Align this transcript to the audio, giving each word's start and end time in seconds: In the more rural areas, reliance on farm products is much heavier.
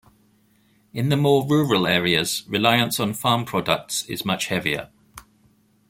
In 0.95 1.09
the 1.09 1.15
more 1.15 1.47
rural 1.47 1.85
areas, 1.85 2.43
reliance 2.47 2.99
on 2.99 3.13
farm 3.13 3.45
products 3.45 4.03
is 4.09 4.25
much 4.25 4.47
heavier. 4.47 4.89